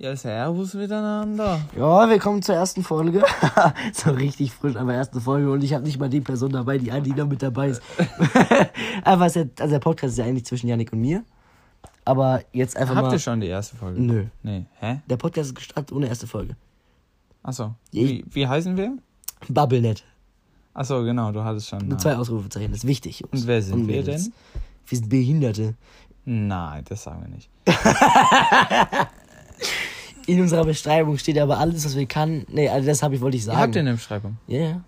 [0.00, 1.60] Ja, servus miteinander.
[1.76, 3.24] Ja, willkommen zur ersten Folge.
[3.92, 6.92] so richtig frisch, aber erste Folge und ich habe nicht mal die Person dabei, die
[6.92, 7.82] eigentlich noch mit dabei ist.
[9.02, 11.24] aber ist ja, also der Podcast ist ja eigentlich zwischen Yannick und mir.
[12.04, 13.12] Aber jetzt einfach Habt mal.
[13.12, 14.00] ihr schon die erste Folge?
[14.00, 14.26] Nö.
[14.44, 14.66] Nee.
[14.78, 15.00] Hä?
[15.10, 16.54] Der Podcast ist gestartet ohne erste Folge.
[17.42, 17.74] Achso.
[17.90, 18.96] Wie, wie heißen wir?
[19.48, 20.04] Bubblenet.
[20.74, 21.80] Achso, genau, du hattest schon.
[21.80, 21.98] Mit Namen.
[21.98, 23.18] zwei Ausrufezeichen, das ist wichtig.
[23.18, 23.32] Jungs.
[23.32, 24.26] Und wer sind wir Mädels.
[24.26, 24.32] denn?
[24.86, 25.74] Wir sind Behinderte.
[26.24, 27.50] Nein, das sagen wir nicht.
[30.28, 32.44] In unserer Beschreibung steht aber alles, was wir kann.
[32.48, 33.58] Nee, also das habe ich, wollte ich Ihr sagen.
[33.58, 34.36] habt ihr eine Beschreibung.
[34.46, 34.80] Ja, ja.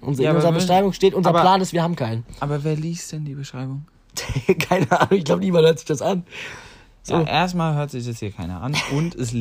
[0.00, 2.24] Unser, Ja, in unserer Beschreibung steht, unser aber- Plan ist, wir haben keinen.
[2.40, 3.84] Aber wer liest denn die Beschreibung?
[4.68, 6.24] Keine Ahnung, ich glaube, niemand hört sich das an.
[7.02, 7.14] So.
[7.14, 8.76] Ja, erstmal hört sich das hier keiner an.
[8.92, 9.32] Und es,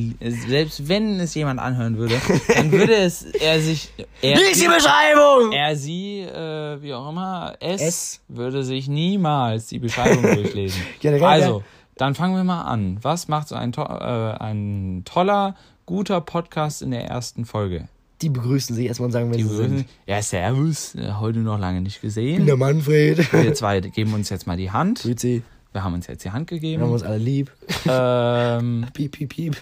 [0.47, 2.15] selbst wenn es jemand anhören würde,
[2.55, 3.91] dann würde es er sich.
[4.21, 5.51] Er, Lies die Beschreibung!
[5.51, 8.21] er sie, äh, wie auch immer, es, Es.
[8.29, 10.81] würde sich niemals die Beschreibung durchlesen.
[11.01, 11.63] Generell, also,
[11.99, 12.97] dann fangen wir mal an.
[13.01, 15.55] Was macht so ein, to äh, ein toller,
[15.85, 17.87] guter Podcast in der ersten Folge?
[18.21, 19.85] Die begrüßen sich erstmal und sagen, wer Die sie sind.
[20.05, 22.45] ja, servus, äh, heute noch lange nicht Ich bin gesehen.
[22.45, 23.31] der Manfred.
[23.31, 25.01] Wir zwei geben uns jetzt mal die Hand.
[25.03, 25.43] Grüezi.
[25.71, 26.83] Wir haben uns jetzt die Hand Wir haben gegeben.
[26.83, 27.51] uns alle lieb.
[27.87, 29.57] Ähm, Piep, piep, piep.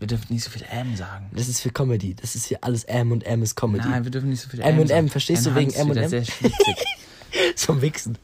[0.00, 1.30] wir dürfen nicht so viel M sagen.
[1.32, 2.14] Das ist für Comedy.
[2.14, 3.88] Das ist hier alles M und M ist Comedy.
[3.88, 4.98] Nein, wir dürfen nicht so viel M und sagen.
[5.06, 6.08] M, verstehst du, wegen M und M?
[6.10, 6.24] sehr.
[7.56, 8.18] Zum Wichsen.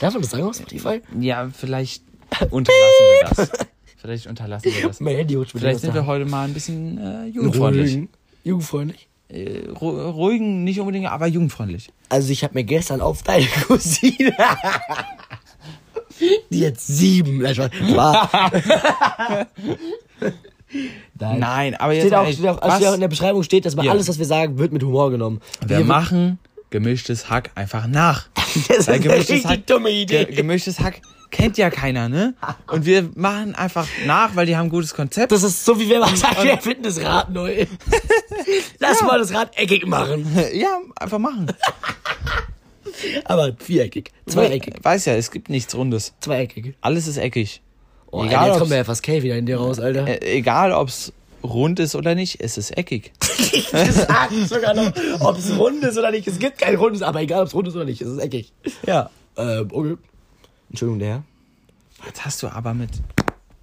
[0.00, 1.02] Darf man das sagen auf Spotify?
[1.20, 2.02] ja, vielleicht
[2.50, 3.50] unterlassen wir das.
[3.96, 5.00] Vielleicht unterlassen wir das.
[5.00, 7.86] Mein Handy Vielleicht sind wir heute mal ein bisschen äh, jugendfreundlich.
[7.92, 8.08] Ruhigen.
[8.44, 9.08] Jugendfreundlich.
[9.28, 11.90] Äh, ru- ruhigen, nicht unbedingt, aber jugendfreundlich.
[12.08, 14.32] Also ich habe mir gestern auf deine Cousine...
[16.50, 17.42] Die jetzt sieben.
[17.42, 18.30] War.
[21.18, 21.38] Nein.
[21.38, 23.92] Nein, aber jetzt Steht auch, steht auch, also in der Beschreibung steht, dass man Ja.
[23.92, 25.40] alles, was wir sagen, wird mit Humor genommen.
[25.66, 26.38] wir machen
[26.70, 28.28] gemischtes Hack einfach nach.
[28.68, 30.24] Das ist eine richtig Hack, dumme Idee.
[30.24, 32.34] Ge gemischtes Hack kennt ja keiner, ne?
[32.70, 35.32] Und wir machen einfach nach, weil die haben ein gutes Konzept.
[35.32, 37.66] Das ist so wie wenn man sagt, wir erfinden das Rad neu.
[38.78, 40.26] Lass mal das Rad eckig machen.
[40.54, 41.46] ja, einfach machen.
[43.24, 44.12] Aber viereckig.
[44.26, 44.74] Zweieckig.
[44.82, 46.14] Weiß ja, es gibt nichts Rundes.
[46.20, 46.74] Zweieckig.
[46.80, 47.60] Alles ist eckig.
[48.10, 50.06] Oh, Egal, Alter, jetzt ob's- kommt mir ja fast K wieder in dir raus, Alter.
[50.06, 51.12] Äh, egal, ob's
[51.42, 53.12] rund ist oder nicht, es ist eckig.
[53.52, 56.26] Ich sag sogar noch, ob es rund ist oder nicht.
[56.26, 58.00] Es gibt kein rundes, aber egal, ob es rund ist oder nicht.
[58.00, 58.52] Es ist eckig.
[58.86, 59.10] Ja.
[59.36, 59.96] Ähm, okay.
[60.70, 61.22] Entschuldigung, der Herr.
[62.06, 62.90] Jetzt hast du aber mit,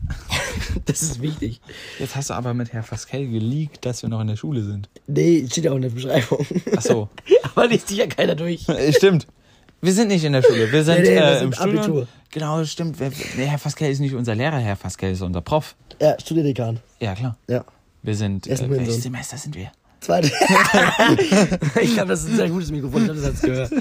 [0.85, 1.61] Das ist wichtig.
[1.99, 4.89] jetzt hast du aber mit Herr Faskel geleakt, dass wir noch in der Schule sind.
[5.07, 6.45] Nee, steht ja auch in der Beschreibung.
[6.75, 7.09] Ach so.
[7.43, 8.67] aber liest sich ja keiner durch.
[8.69, 9.27] Äh, Stimmt.
[9.81, 10.71] Wir sind nicht in der Schule.
[10.71, 11.77] Wir sind, Nee, nee, wir äh, sind im Studium.
[11.79, 12.07] Abitur.
[12.31, 12.99] Genau, stimmt.
[12.99, 15.75] Nee, Herr Faskel ist nicht unser Lehrer, Herr Faskel ist unser Prof.
[16.01, 16.79] Ja, Studierdekan.
[16.99, 17.37] Ja, klar.
[17.47, 17.65] Ja.
[18.01, 18.47] Wir sind.
[18.47, 19.03] Äh, welches.
[19.03, 19.71] Semester sind wir?
[20.03, 20.27] Zweite.
[21.81, 23.01] ich glaube, das ist ein sehr gutes Mikrofon.
[23.01, 23.71] Ich glaube, das hat's gehört.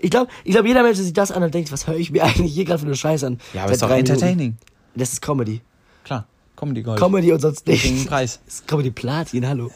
[0.00, 2.10] Ich glaube, ich glaub, jeder Mensch, der sich das an und denkt, was höre ich
[2.10, 3.38] mir eigentlich hier gerade für eine Scheiße an?
[3.52, 4.12] Ja, aber Seit ist doch drei Minuten.
[4.12, 4.56] entertaining.
[4.94, 5.60] Das ist Comedy.
[6.04, 6.26] Klar.
[6.56, 6.98] Comedy Gold.
[7.00, 8.04] Comedy und sonst nichts.
[8.06, 8.40] Preis.
[8.44, 9.70] Das ist Comedy Platin, hallo.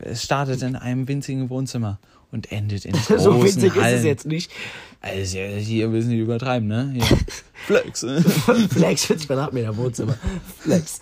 [0.00, 1.98] Es startet in einem winzigen Wohnzimmer
[2.32, 3.98] und endet in großen so winzig ist Hallen.
[3.98, 4.50] es jetzt nicht.
[5.00, 6.90] Also hier müssen die übertreiben, ne?
[6.94, 7.18] Hier.
[7.66, 8.02] Flex.
[8.02, 8.20] ne?
[8.22, 10.16] Flex 40 Quadratmeter Wohnzimmer.
[10.58, 11.00] Flex.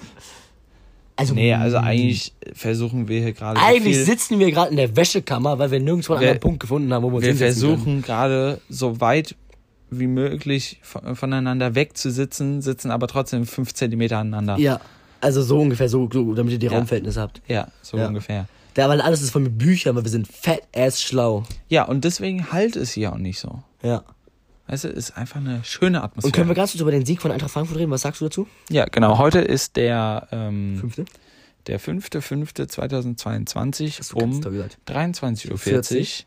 [1.19, 4.77] Also, nee, also eigentlich versuchen wir hier gerade so eigentlich viel, sitzen wir gerade in
[4.77, 8.03] der Wäschekammer, weil wir nirgendwo einen anderen Punkt gefunden haben, wo wir uns wir versuchen
[8.03, 9.35] gerade so weit
[9.91, 14.59] wie möglich von- voneinander wegzusitzen, sitzen aber trotzdem fünf Zentimeter aneinander.
[14.59, 14.81] Ja,
[15.23, 16.73] also so ungefähr, so, so damit ihr die Ja.
[16.73, 17.41] Raumverhältnisse habt.
[17.49, 18.09] Ja, so Ja.
[18.09, 18.47] ungefähr.
[18.77, 21.45] Ja, weil alles ist von Büchern, weil wir sind fat ass schlau.
[21.71, 23.63] Ja, und deswegen halt es hier auch nicht so.
[23.83, 24.03] Ja.
[24.69, 26.27] Weißt du, ist einfach eine schöne Atmosphäre.
[26.27, 27.91] Und können wir ganz kurz über den Sieg von Eintracht Frankfurt reden?
[27.93, 28.49] Was sagst du dazu?
[28.69, 29.17] ja, genau.
[29.19, 31.05] Heute ist der, ähm, Fünfte?
[31.69, 34.79] der 5.5.2022 Hast du ganz um toll gesagt.
[34.89, 35.59] 23.40 Uhr.
[35.59, 36.27] 40.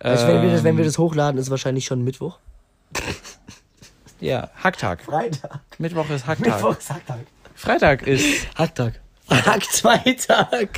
[0.00, 2.38] Also wenn, wir das, wenn wir Ähm, das hochladen, ist es wahrscheinlich schon Mittwoch.
[4.18, 5.02] Ja, Hacktag.
[5.02, 5.60] Freitag.
[5.78, 6.46] Mittwoch ist Hacktag.
[6.54, 7.18] Mittwoch ist Hacktag.
[7.54, 8.98] Freitag ist Hacktag.
[9.28, 10.68] Hack-Zweitag.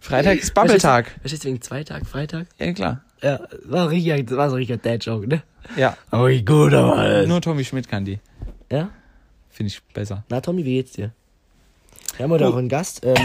[0.00, 1.10] Freitag ist Babbeltag.
[1.20, 2.46] Verstehst du wegen Zweitag, Freitag?
[2.58, 3.00] Ja, klar.
[3.22, 5.42] Ja, war, richtig, war so ein richtiger Dad-Joke, ne?
[5.76, 5.96] Ja.
[6.12, 7.26] Oh, wie gut, aber.
[7.26, 8.18] Nur Tommy Schmidt kann die.
[8.70, 8.90] Ja?
[9.50, 10.24] Finde ich besser.
[10.28, 11.12] Na, Tommy, wie geht's dir?
[12.16, 12.52] Wir haben heute Oh.
[12.52, 13.00] auch einen Gast.
[13.04, 13.16] Ähm,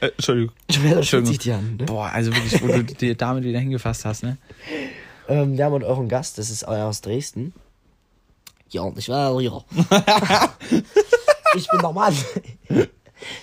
[0.00, 0.54] Äh, Entschuldigung.
[0.68, 1.38] Entschuldigung.
[1.38, 1.84] die an, ne?
[1.86, 4.36] Boah, also wirklich, wo du die Dame wieder hingefasst hast, ne?
[5.28, 7.52] Ähm, wir haben heute auch einen Gast, das ist euer aus Dresden.
[8.70, 9.62] Ja, und ich war ja.
[11.54, 12.14] ich bin der Mann.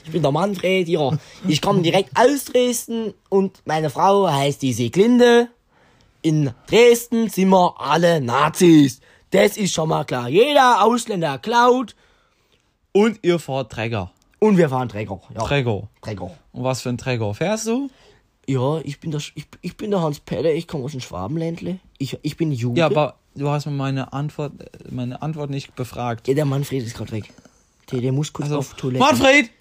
[0.03, 1.11] Ich bin der Manfred, ja.
[1.47, 5.49] Ich komme direkt aus Dresden und meine Frau heißt die Seglinde.
[6.21, 8.99] In Dresden sind wir alle Nazis.
[9.31, 10.27] Das ist schon mal klar.
[10.27, 11.95] Jeder Ausländer klaut
[12.91, 14.11] Und ihr fahrt Träger.
[14.39, 15.19] und wir fahren Träger.
[15.33, 15.87] Ja, Träger.
[16.01, 16.31] Träger.
[16.51, 17.89] Und was für ein Träger fährst du?
[18.47, 21.79] Ja, ich bin der, ich, ich bin der Hans Peter, ich komme aus dem Schwabenländle.
[21.99, 22.79] Ich, ich bin Jude.
[22.79, 24.53] Ja, aber du hast mir meine Antwort,
[24.89, 26.27] meine Antwort nicht befragt.
[26.27, 27.31] Ja, der Manfred ist gerade weg.
[27.91, 28.99] Der, der muss kurz Also, auf Toilette.
[29.05, 29.51] Manfred!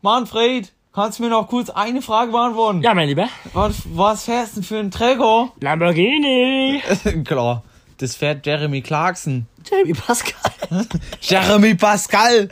[0.00, 0.72] Manfred!
[0.94, 2.80] Kannst du mir noch kurz eine Frage beantworten?
[2.80, 3.28] Ja, mein Lieber.
[3.52, 5.50] Was, was fährst du denn für ein Träger?
[5.60, 6.80] Lamborghini.
[7.24, 7.64] Klar,
[7.98, 9.48] das fährt Jeremy Clarkson.
[9.68, 10.40] Jamie Pascal.
[11.20, 12.48] Jeremy Pascal!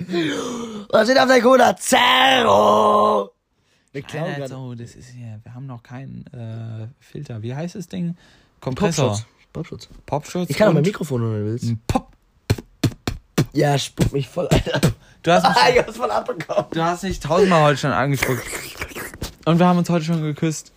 [0.91, 1.77] Was steht auf der Cola?
[1.77, 3.31] Zero.
[3.93, 4.55] Wir klauen Alter, gerade.
[4.55, 7.43] so, das ist hier, wir haben noch keinen äh, Filter.
[7.43, 8.17] Wie heißt das Ding?
[8.61, 9.11] Kompressor.
[9.11, 9.27] Popschutz.
[9.53, 9.89] Popschutz.
[10.05, 10.51] Popschutz.
[10.51, 11.73] Ich kann auch mein Mikrofon, wenn du willst.
[11.87, 12.12] Pop.
[13.53, 14.81] Ja, spuck mich voll, Alter.
[15.23, 16.67] Du hast, mich, ich hab's voll abbekommen.
[16.73, 18.43] du hast mich tausendmal heute schon angespuckt.
[19.45, 20.73] Und wir haben uns heute schon geküsst.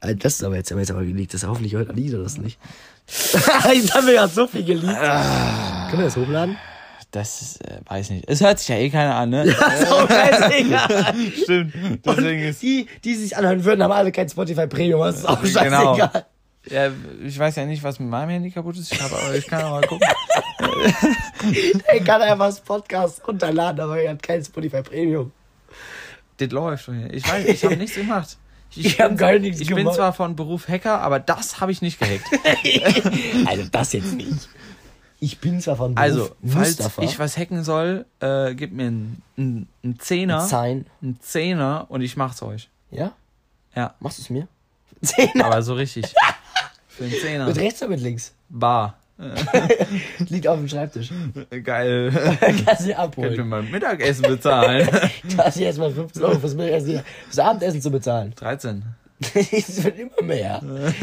[0.00, 1.34] Alter, Das ist aber jetzt, haben wir jetzt aber geleakt.
[1.34, 2.58] Das ist hoffentlich heute Lied oder das nicht.
[3.06, 4.98] jetzt haben wir ja so viel geleakt.
[5.90, 6.56] Können wir das hochladen?
[7.10, 8.24] Das ist, äh, weiß nicht.
[8.28, 9.44] Es hört sich ja eh keiner an, ne?
[9.88, 11.14] so scheißegal.
[11.42, 11.74] Stimmt.
[12.04, 12.62] Deswegen Und ist.
[12.62, 15.00] die, die sich anhören würden, haben alle kein Spotify Premium.
[15.02, 15.96] Das ist auch Genau.
[16.70, 16.90] Ja,
[17.22, 18.92] ich weiß ja nicht, was mit meinem Handy kaputt ist.
[18.92, 20.08] Ich, hab, aber ich kann aber mal gucken.
[21.86, 25.30] Er kann einfach das Podcast runterladen, aber er hat kein Spotify Premium.
[26.38, 27.12] Das läuft schon hier.
[27.12, 28.36] Ich weiß, ich habe nichts gemacht.
[28.76, 29.94] Ich hab bin- gar nichts Ich bin gemacht.
[29.94, 32.24] zwar von Beruf Hacker, aber das habe ich nicht gehackt.
[33.46, 34.48] Also das jetzt nicht.
[35.20, 37.02] Ich bin zwar von Beruf Also, falls Mustafa.
[37.02, 40.40] ich was hacken soll, äh, gib mir einen, einen, einen Zehner.
[40.40, 40.86] Sein.
[41.02, 42.68] Einen Zehner und ich mach's euch.
[42.90, 43.12] Ja?
[43.76, 44.48] Ja, Machst du es mir?
[45.02, 45.44] Zehner.
[45.44, 46.12] aber so richtig.
[46.96, 47.46] Für einen Zehner.
[47.46, 48.34] Mit rechts oder mit links?
[48.48, 48.98] Bar.
[50.28, 51.10] Liegt auf dem Schreibtisch.
[51.62, 52.10] Geil.
[52.40, 53.48] Kannst du dir Könnt abholen.
[53.48, 54.88] mal Mittagessen bezahlen?
[55.24, 58.32] Du hast jetzt mal 15 Euro fürs, Mittagessen, fürs Abendessen zu bezahlen.
[58.36, 58.82] 13.
[59.34, 60.60] Es wird immer mehr.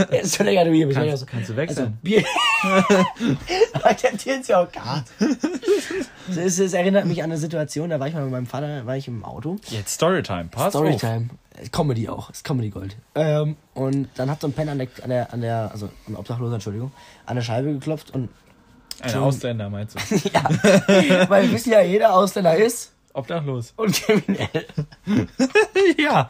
[0.10, 0.94] Er ist schon länger du bist.
[0.94, 1.98] Kannst- Also, kannst du Also, wechseln.
[2.02, 2.24] Bier.
[3.84, 5.04] Akzeptieren Sie auch gar.
[6.38, 8.96] Es, es erinnert mich an eine Situation, da war ich mal mit meinem Vater, war
[8.96, 9.58] ich im Auto.
[9.70, 10.46] Jetzt Storytime.
[10.46, 10.82] Pass auf.
[10.86, 11.30] Storytime.
[11.72, 12.30] Comedy auch.
[12.30, 12.96] Ist Comedy Gold.
[13.16, 16.16] Ähm, und dann hat so ein Penner an der, an der, an der, also ein
[16.16, 16.92] Obdachloser, Entschuldigung,
[17.26, 18.30] an der Scheibe geklopft und
[19.02, 20.16] Ein Ausländer meinst du?
[20.32, 20.44] ja,
[21.30, 23.74] weil wir wissen ja, jeder Ausländer ist Obdachlos.
[23.76, 24.66] und kriminell.
[25.98, 26.30] ja.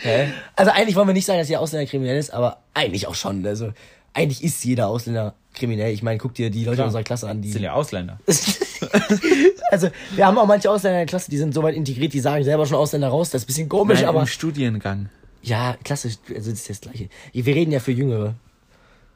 [0.00, 0.32] Hä?
[0.56, 3.46] Also eigentlich wollen wir nicht sagen, dass jeder Ausländer kriminell ist, aber eigentlich auch schon.
[3.46, 3.72] Also
[4.14, 5.92] eigentlich ist jeder Ausländer kriminell.
[5.92, 6.86] Ich meine, guck dir die Leute Klar.
[6.86, 7.48] unserer Klasse an, die.
[7.48, 8.18] Das sind ja Ausländer.
[9.70, 12.20] also wir haben auch manche Ausländer in der Klasse, die sind so weit integriert, die
[12.20, 13.30] sagen selber schon Ausländer raus.
[13.30, 15.08] Das ist ein bisschen komisch, Nein, aber im Studiengang.
[15.42, 17.08] ja, klassisch, also das ist das Gleiche.
[17.32, 18.34] Wir reden ja für Jüngere.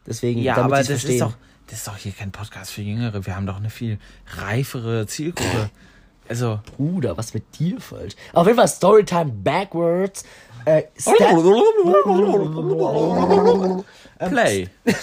[0.07, 1.13] Deswegen, Ja, damit aber das verstehen.
[1.15, 1.35] ist doch,
[1.67, 3.25] das ist doch hier kein Podcast für Jüngere.
[3.25, 3.99] Wir haben doch eine viel
[4.37, 5.71] reifere Zielgruppe.
[6.29, 8.15] Also, Bruder, was mit dir falsch?
[8.33, 10.25] Auf jeden Fall Storytime backwards.
[10.65, 10.85] Äh,
[14.29, 14.69] Play.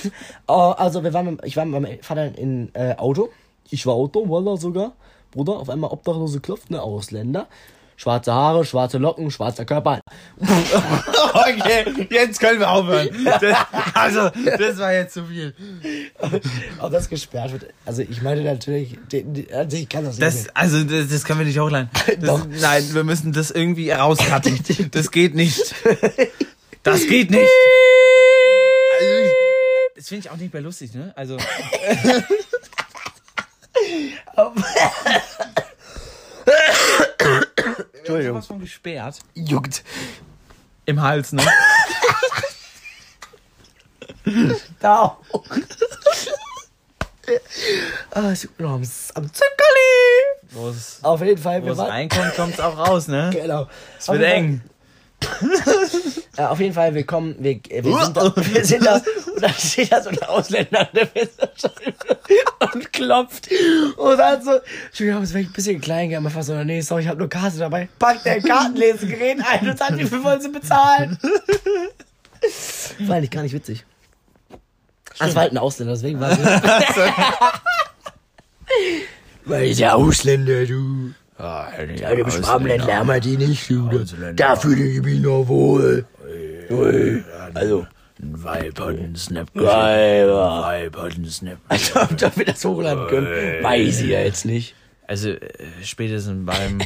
[0.47, 3.29] Oh, also wir waren ich war mit meinem Vater in äh, Auto.
[3.69, 4.93] Ich war Auto, Wallah sogar.
[5.31, 7.47] Bruder, auf einmal Obdachlose klopft, ne Ausländer.
[8.01, 10.01] Schwarze Haare, schwarze Locken, schwarzer Körper.
[11.33, 13.09] Okay, jetzt können wir aufhören.
[13.23, 13.55] Das,
[13.93, 15.53] also, das war jetzt zu viel.
[16.79, 17.67] Auch das gesperrt wird.
[17.85, 18.97] Also ich meine natürlich,
[19.53, 20.57] also ich kann das, Das, nicht.
[20.57, 21.89] also, das, das können wir nicht hochladen.
[22.19, 22.41] Das.
[22.59, 24.59] Nein, wir müssen das irgendwie rauscutten.
[24.91, 25.75] Das geht nicht.
[26.83, 27.49] Das geht nicht.
[28.99, 29.33] Also,
[29.95, 31.11] das finde ich auch nicht mehr lustig, ne?
[31.15, 31.37] Also,
[37.93, 38.37] Entschuldigung.
[38.37, 39.19] was von gesperrt.
[39.33, 39.83] Juckt.
[40.85, 41.43] Im Hals, ne?
[44.79, 45.17] Da.
[48.11, 48.83] ah, ich bin noch am,
[49.15, 50.81] am Zuckerli.
[51.01, 53.29] Auf jeden Fall, wo es reinkommt, kommt es auch raus, ne?
[53.33, 53.67] Genau.
[53.97, 54.61] Es wird eng.
[56.37, 59.53] Ja, auf jeden Fall, wir kommen, wir, wir, sind, da, wir sind da und dann
[59.53, 62.19] steht da so ein Ausländer an der Fensterscheibe
[62.73, 63.49] und klopft
[63.97, 67.07] und dann so, Entschuldigung, es wäre ein bisschen klein, gell, einfach so, nee, sorry, ich
[67.07, 67.89] habe nur Karte dabei.
[67.99, 71.17] Packt der Kartenlesegerät ein und sagt, wie viel wollen sie bezahlen?
[72.99, 73.85] War eigentlich gar nicht witzig.
[75.19, 76.39] Das war halt ein Ausländer, deswegen war es.
[79.45, 81.13] Weil ist ja Ausländer, du.
[81.41, 83.89] Ja, die Schwabenländer haben wir die nicht, du.
[84.35, 86.05] Da fühle ich mich noch wohl.
[86.69, 87.23] Ui.
[87.53, 87.85] Also,
[88.21, 90.61] Ein Weib hat einen Snap Weiber.
[90.63, 94.75] Weib hat einen Snap Also, ob wir das hochladen können, weiß ich ja jetzt nicht.
[95.07, 95.39] Also, äh,
[95.83, 96.79] spätestens beim,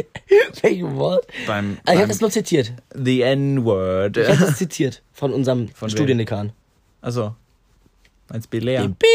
[0.62, 1.26] Welchen Wort?
[1.46, 2.72] beim, Ah, ich habe beim das nur zitiert.
[2.94, 4.16] The N-Word.
[4.16, 5.90] Ich habe das zitiert von unserem Von?
[5.90, 6.52] Studiendekan.
[7.00, 7.34] Also,
[8.28, 8.82] meinst Belair?
[8.82, 9.08] Den Piep.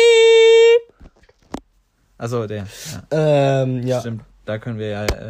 [2.18, 2.65] Also, der.
[3.12, 4.00] Ja, Ähm, ja.
[4.00, 4.22] Stimmt.
[4.46, 5.28] Da können wir ja, äh,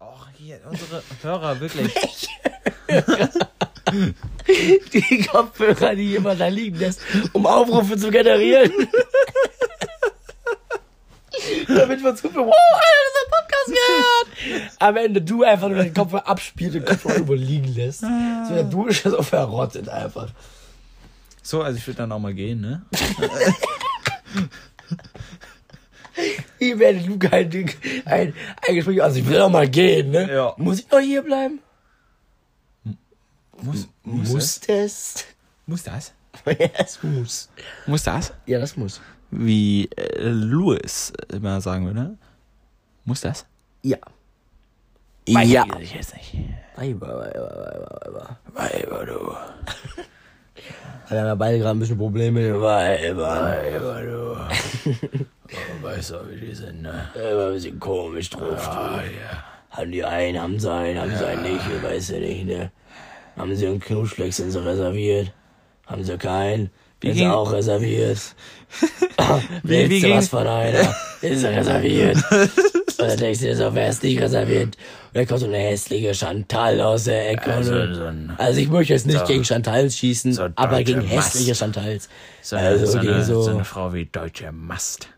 [0.00, 1.94] auch hier, unsere Hörer, wirklich.
[4.92, 7.00] Die Kopfhörer, die jemand da liegen lässt,
[7.32, 8.72] um Aufrufe zu generieren.
[11.68, 14.28] Damit wir gut wow, Alter, das hat Podcast gehört.
[14.78, 18.00] Am Ende du einfach nur den Kopfhörer abspielst und den Kopfhörer irgendwo liegen lässt.
[18.00, 20.28] So der Du ist so verrottet einfach.
[21.42, 22.82] So, also ich würde dann auch mal gehen, ne?
[26.64, 27.50] Wie werdet Luca ein,
[28.06, 28.34] ein,
[28.66, 29.02] ein Gespräch?
[29.02, 30.32] Also ich will doch mal gehen, ne?
[30.32, 30.54] Ja.
[30.56, 31.60] Muss ich noch hier bleiben?
[33.60, 35.26] Muss, Muss das?
[35.66, 36.14] Muss das?
[36.46, 37.50] ja, es muss.
[37.86, 38.32] Muss das?
[38.46, 39.00] Ja, das muss.
[39.30, 42.16] Wie äh, Louis immer sagen würde.
[43.04, 43.44] Muss das?
[43.82, 43.98] Ja.
[45.28, 45.66] Weiß ja.
[45.80, 46.34] Ich jetzt nicht.
[46.76, 48.38] Weiber, Weiber, Weiber, Weiber.
[48.54, 49.20] Weiber, du.
[51.10, 52.58] Wir haben ja beide gerade ein bisschen Probleme.
[52.58, 53.52] Weiber.
[53.52, 55.24] Weiber, du.
[55.82, 57.08] weißt du, wie die sind, ne?
[57.14, 58.68] Immer ein bisschen komisch drauf.
[58.68, 59.10] Ah, du.
[59.12, 59.44] ja.
[59.70, 62.70] Haben die einen, haben sie einen, haben sie einen nicht, ich weiß ja nicht, ne?
[63.36, 65.32] Haben sie einen Knutschflex, sind sie reserviert?
[65.86, 66.70] Haben sie keinen?
[67.00, 68.18] Wie Ist ging- auch reserviert?
[69.62, 70.94] wie Willst du ging- was von einer?
[71.20, 72.16] Ist er reserviert?
[72.96, 74.66] Und dann denkst du dir so, wer ist nicht reserviert?
[74.76, 74.76] Und
[75.14, 77.52] dann kommt so eine hässliche Chantal aus der Ecke.
[77.52, 77.94] Also, ne?
[77.94, 81.34] so ein- also ich möchte jetzt nicht so- gegen Chantals schießen, so aber gegen Mast.
[81.34, 82.08] hässliche Chantals.
[82.40, 85.08] So eine, also so, eine, so eine Frau wie Deutsche Mast.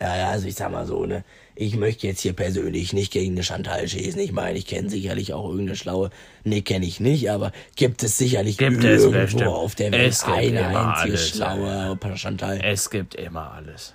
[0.00, 1.24] Ja, ja, also ich sag mal so, ne?
[1.54, 4.18] Ich möchte jetzt hier persönlich nicht gegen eine Chantal schießen.
[4.20, 6.08] Ich meine, ich kenne sicherlich auch irgendeine schlaue.
[6.44, 9.46] Nee, kenne ich nicht, aber gibt es sicherlich Gibt es irgendwo bestimmt.
[9.48, 12.58] auf der Welt Es gibt eine immer einzige alles, schlaue Chantal.
[12.62, 13.94] Es gibt immer alles.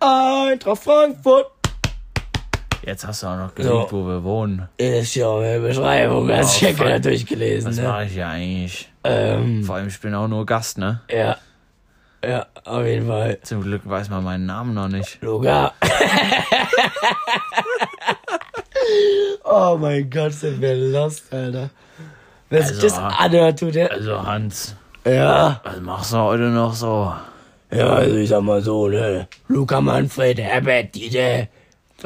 [0.00, 1.46] Eintracht Frankfurt
[2.84, 4.68] Jetzt hast du auch noch gelegt, wo wir wohnen.
[4.78, 7.82] ist ja eine Beschreibung, hast du ja Oh, gerade durchgelesen, Was ne?
[7.82, 8.88] mache ich hier eigentlich?
[9.02, 11.00] Ähm, Vor allem, ich bin auch nur Gast, ne?
[11.10, 11.36] ja.
[12.24, 13.38] Ja, auf jeden Fall.
[13.42, 15.18] Zum Glück weiß man meinen Namen noch nicht.
[15.22, 15.72] Luca.
[19.44, 21.70] oh mein Gott, sind wir lost, Alter.
[22.50, 23.90] Wer sich Also, das anhört, tut der.
[23.90, 25.60] Also Hans, Ja.
[25.64, 27.12] was machst du heute noch so?
[27.70, 29.26] Ja, also ich sag mal so, ne?
[29.48, 31.48] Luca Manfred, Herbert, Dieter.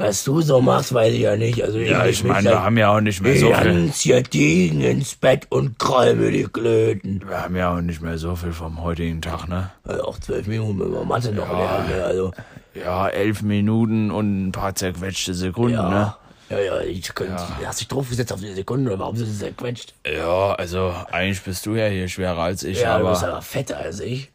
[0.00, 1.62] Was du so machst, weiß ich ja nicht.
[1.62, 3.64] Also Ja, ich mich meine, wir haben ja auch nicht mehr so viel.
[3.84, 7.22] ganz Jahrtigen ins Bett und kräume die Klöten.
[7.28, 9.70] Wir haben ja auch nicht mehr so viel vom heutigen Tag, ne?
[9.84, 12.02] Also auch zwölf Minuten mit der Mathe noch lernen, ne?
[12.04, 12.32] Also,
[12.74, 15.88] Ja, elf Minuten und ein paar zerquetschte Sekunden, ja.
[15.90, 16.14] ne?
[16.48, 19.94] Ja, ja, ich könnte, hast dich draufgesetzt auf die Sekunde, oder warum sind sie zerquetscht?
[20.06, 23.42] Ja, also eigentlich bist du ja hier schwerer als ich, Ja, du aber bist aber
[23.42, 24.30] fetter als ich.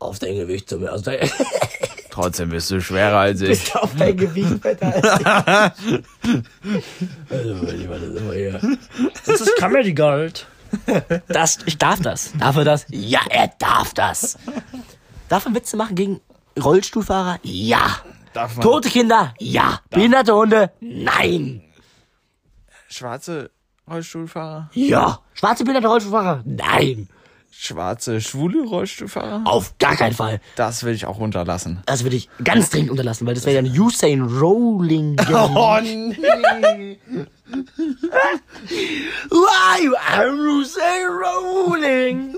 [0.00, 1.18] Auf dein Gewicht zum also dein,
[2.10, 3.48] trotzdem bist du schwerer als ich.
[3.48, 5.26] bist auf dein Gewicht fetter als ich.
[7.30, 8.60] also, mein Lieber, das ist immer hier.
[9.26, 10.46] Das ist Comedy Gold.
[11.28, 12.32] Das, ich darf das.
[12.38, 12.86] Darf er das?
[12.90, 14.38] Ja, er darf das.
[15.28, 16.20] Darf er Witze machen gegen
[16.62, 17.38] Rollstuhlfahrer?
[17.42, 18.00] Ja.
[18.32, 19.34] Darf man Tote Kinder?
[19.38, 19.80] Ja.
[19.90, 20.70] Behinderte Hunde?
[20.80, 21.62] Nein.
[22.88, 23.50] schwarze
[23.88, 24.70] Rollstuhlfahrer?
[24.74, 25.20] Ja.
[25.34, 26.42] Schwarze behinderte Rollstuhlfahrer?
[26.44, 27.08] Nein.
[27.52, 29.42] Schwarze schwule Rollstuhlfahrer?
[29.44, 30.40] Auf gar keinen Fall.
[30.56, 31.82] Das will ich auch unterlassen.
[31.86, 35.16] Das würde ich ganz dringend unterlassen, weil das wäre ja ein Usain Rolling.
[35.30, 36.98] Oh nee!
[39.30, 42.36] Why I'm Usain Rolling?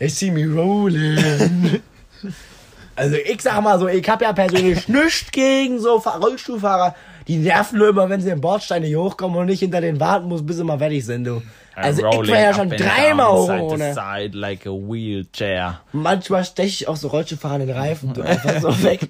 [0.00, 1.80] I see me rolling.
[2.96, 6.94] Also ich sag mal so, ich hab ja persönlich nichts gegen so Fahr- Rollstuhlfahrer.
[7.28, 10.26] Die nerven nur immer, wenn sie in Bordsteine hier hochkommen und nicht hinter denen warten
[10.28, 11.40] muss, bis sie mal fertig sind, du.
[11.74, 13.94] Also ich war ja schon dreimal ohne.
[13.94, 15.80] Side like a wheelchair.
[15.92, 19.08] Manchmal steche ich auch so Rollstuhlfahrer in den Reifen, einfach so weg.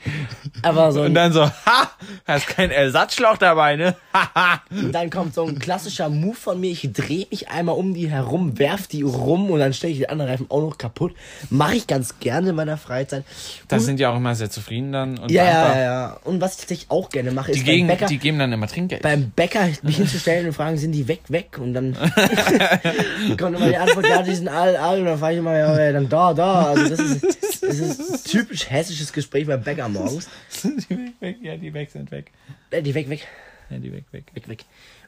[0.62, 1.90] Aber so Und dann so, ha,
[2.26, 3.96] hast kein Ersatzschlauch dabei, ne?
[4.14, 4.62] Haha.
[4.92, 6.70] dann kommt so ein klassischer Move von mir.
[6.70, 10.08] Ich drehe mich einmal um die herum, werf die rum und dann stelle ich die
[10.08, 11.14] anderen Reifen auch noch kaputt.
[11.50, 13.24] Mache ich ganz gerne in meiner Freizeit.
[13.68, 15.18] da sind die auch immer sehr zufrieden dann.
[15.18, 16.18] Und Ja, ja, ja, ja.
[16.24, 18.52] Und was ich tatsächlich auch gerne mache, Die, ist beim gegen, Bäcker, die geben dann
[18.52, 19.02] immer Trinkgeld.
[19.02, 21.58] beim Bäcker mich hinzustellen und fragen, sind die weg, weg?
[21.58, 21.96] Und dann
[23.38, 25.00] kommt immer die Antwort, ja, die sind all, all.
[25.00, 26.66] Und dann frage ich immer, ja, ja, dann da, da.
[26.72, 30.28] Also das ist, das ist typisch hessisches Gespräch beim Bäcker morgens.
[30.64, 32.30] die weg, weg, ja, die weg sind weg.
[32.70, 33.26] Äh, Die weg, weg,
[33.70, 34.24] Ja, die weg, weg.
[34.34, 34.64] weg, weg.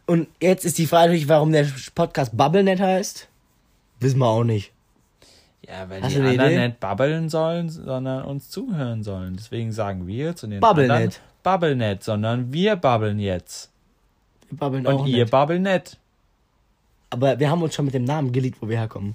[0.07, 3.29] Und jetzt ist die Frage natürlich, warum der Podcast BubbleNet heißt.
[4.01, 4.71] Wissen wir auch nicht.
[5.67, 6.67] Ja, weil Hast die anderen Idee?
[6.69, 9.35] nicht babbeln sollen, sondern uns zuhören sollen.
[9.37, 10.91] Deswegen sagen wir zu den Bubblenet.
[10.91, 13.71] anderen Bubblenet, sondern wir babbeln jetzt.
[14.51, 15.31] Wir babbeln Und auch ihr nicht.
[17.15, 19.15] Aber wir haben uns schon mit dem Namen geleakt, wo wir herkommen.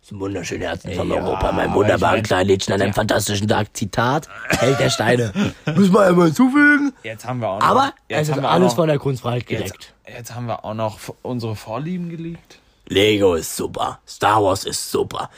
[0.00, 2.72] Das ist ein wunderschöner Herzen von Ja, Europa, mein aber wunderbaren ich mein- kleinen Liedchen
[2.74, 3.76] an einem fantastischen Tag.
[3.76, 5.32] Zitat, Held der Steine.
[5.66, 6.92] Müssen wir einmal hinzufügen.
[7.02, 7.66] Jetzt haben wir auch noch.
[7.66, 9.94] Aber jetzt es ist haben wir auch alles noch, von der Kunstfreiheit jetzt, gedeckt.
[10.16, 12.58] jetzt haben wir auch noch unsere Vorlieben geleakt.
[12.86, 13.98] Lego ist super.
[14.08, 15.28] Star Wars ist super.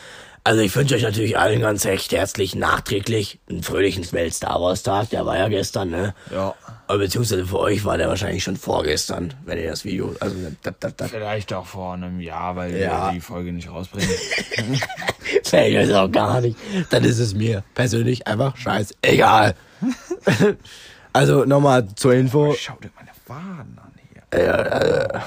[0.45, 4.83] Also ich wünsche euch natürlich allen ganz recht herzlich nachträglich einen fröhlichen Smell Star Wars
[4.85, 5.11] Tag.
[5.11, 6.14] Der war ja gestern, ne?
[6.33, 6.55] Ja.
[6.90, 10.75] Aber beziehungsweise für euch war der wahrscheinlich schon vorgestern, wenn ihr das Video, also das,
[10.80, 13.06] das, das, Vielleicht auch vor einem Jahr, weil Ja.
[13.06, 14.11] wir die Folge nicht rausbringen.
[15.44, 16.59] Fällt euch auch gar nicht.
[16.90, 19.54] Dann ist es mir persönlich einfach scheißegal.
[21.12, 22.56] also nochmal zur Info.
[22.59, 25.23] Schau dir meine Waden an hier.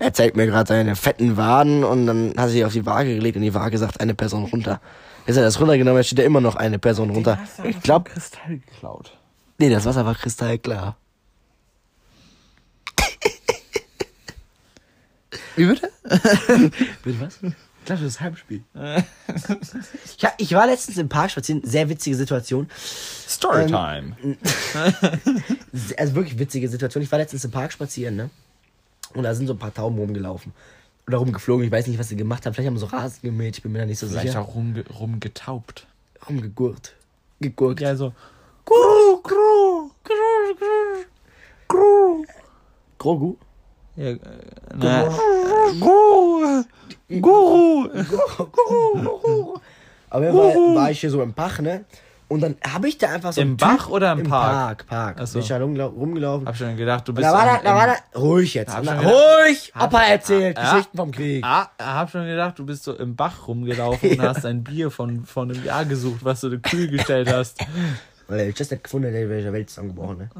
[0.00, 3.14] Er zeigt mir gerade seine fetten Waden und dann hat er sich auf die Waage
[3.14, 4.80] gelegt und die Waage sagt eine Person runter.
[5.28, 7.38] Jetzt hat er das runtergenommen, jetzt steht da immer noch eine Person runter.
[7.62, 9.16] Ich glaube, Kristall geklaut.
[9.58, 10.96] Nee, das Wasser war kristallklar.
[15.56, 15.90] Wie bitte?
[17.02, 17.34] Bitte was?
[17.36, 18.62] Ich glaube, das ist Heimspiel.
[20.16, 22.68] ich, ha- ich war letztens im Park spazieren, sehr witzige Situation.
[23.28, 24.16] Storytime.
[25.72, 27.02] Se- Also wirklich witzige Situation.
[27.04, 28.30] Ich war letztens im Park spazieren, ne?
[29.14, 30.52] Und da sind so ein paar Tauben rumgelaufen.
[31.06, 31.66] Oder rumgeflogen.
[31.66, 32.54] Ich weiß nicht, was sie gemacht haben.
[32.54, 33.56] Vielleicht haben sie so Rasen gemäht.
[33.58, 34.40] Ich bin mir da nicht so Vielleicht sicher.
[34.40, 35.86] auch rumge rumgetaubt.
[36.28, 36.94] Rumgegurkt.
[37.40, 37.80] Gegurkt.
[37.80, 38.14] Ja, so.
[38.64, 41.04] Gru, gru, gru, gru,
[41.68, 42.24] gru.
[42.98, 43.36] Grogu?
[43.96, 44.18] Ja, äh,
[44.74, 45.08] na,
[45.80, 46.64] Guru.
[47.20, 47.88] Guru.
[48.52, 49.54] Guru.
[50.10, 51.84] Auf jeden Fall war ich hier so im Bach, ne?
[52.26, 54.52] Und dann habe ich da einfach so Im einen Bach Typ- oder im im Park?
[54.52, 55.16] Park, Park.
[55.20, 55.34] Ach so.
[55.34, 56.46] Bin ich da rumgelau- rumgelaufen.
[56.48, 57.26] Hab schon gedacht, du bist.
[57.28, 58.74] da war da, da war da, ruhig jetzt.
[58.74, 59.14] Hab Na, schon gedacht-
[59.46, 59.72] ruhig!
[59.78, 61.44] Opa erzählt Ah, Geschichten vom Krieg.
[61.44, 65.24] Ah, hab schon gedacht, du bist so im Bach rumgelaufen und hast ein Bier von,
[65.26, 67.58] von einem Jahr gesucht, was du dir kühl gestellt hast.
[68.28, 70.30] Weil ich das nicht gefunden hätte, wäre ich der Welt zusammengebrochen, ne?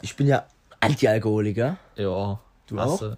[0.00, 0.44] Ich bin ja
[0.80, 1.76] Anti-Alkoholiker.
[1.96, 2.38] Ja.
[2.66, 3.00] Du hast auch?
[3.00, 3.16] du-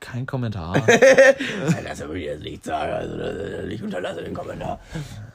[0.00, 0.76] Kein Kommentar.
[1.84, 4.78] Das würde ich jetzt nicht sagen, also ich unterlasse den Kommentar.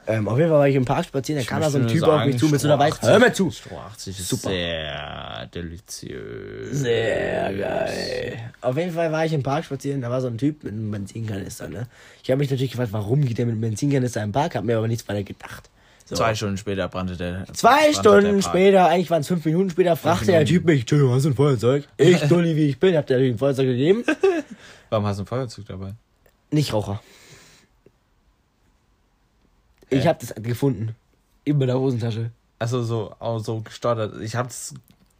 [0.06, 2.00] Ähm, auf jeden Fall war ich im Park spazieren, da kam da so ein Typ
[2.02, 2.92] nur auf mich sagen, zu mit so einer Stroh Weiß.
[2.94, 3.50] 80 Hör mir zu!
[3.50, 4.48] Stroh 80 ist Super.
[4.48, 6.78] sehr deliziös.
[6.78, 8.38] Sehr geil.
[8.60, 10.90] Auf jeden Fall war ich im Park spazieren, da war so ein Typ mit einem
[10.90, 11.86] Benzinkanister, ne?
[12.22, 14.78] Ich habe mich natürlich gefragt, warum geht der mit einem Benzinkanister im Park, hab mir
[14.78, 15.70] aber nichts weiter gedacht.
[16.06, 16.16] So.
[16.16, 17.46] Zwei Stunden später brannte der.
[17.54, 20.80] Zwei brannte Stunden der später, eigentlich waren es fünf Minuten später, fragte der Typ mich,
[20.80, 21.88] Entschuldigung, hast du ein Feuerzeug?
[21.96, 24.04] Ich, Dulli, wie ich bin, hab dir natürlich ein Feuerzeug gegeben.
[24.90, 25.94] Warum hast du ein Feuerzeug dabei?
[26.50, 27.00] Nicht Raucher.
[29.88, 30.08] Ich Hä?
[30.08, 30.94] hab das gefunden.
[31.44, 32.30] In meiner Hosentasche.
[32.58, 34.20] Also so, auch so gestottert.
[34.20, 34.74] Ich hab's